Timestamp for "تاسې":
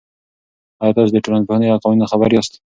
0.97-1.11